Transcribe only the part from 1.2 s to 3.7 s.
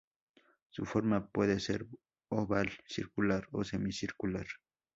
puede ser oval, circular o